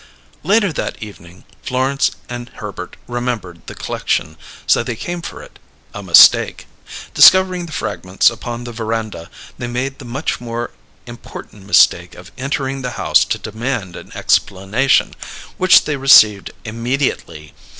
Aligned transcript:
Later, 0.43 0.73
that 0.73 0.97
evening, 1.03 1.43
Florence 1.61 2.09
and 2.27 2.49
Herbert 2.55 2.95
remembered 3.07 3.61
the 3.67 3.75
c'lection; 3.75 4.35
so 4.65 4.81
they 4.81 4.95
came 4.95 5.21
for 5.21 5.43
it, 5.43 5.59
a 5.93 6.01
mistake. 6.01 6.65
Discovering 7.13 7.67
the 7.67 7.71
fragments 7.71 8.31
upon 8.31 8.63
the 8.63 8.71
veranda, 8.71 9.29
they 9.59 9.67
made 9.67 9.99
the 9.99 10.05
much 10.05 10.41
more 10.41 10.71
important 11.05 11.67
mistake 11.67 12.15
of 12.15 12.31
entering 12.35 12.81
the 12.81 12.97
house 12.97 13.23
to 13.25 13.37
demand 13.37 13.95
an 13.95 14.11
explanation, 14.15 15.13
which 15.57 15.85
they 15.85 15.97
received 15.97 16.49
immediately. 16.65 17.53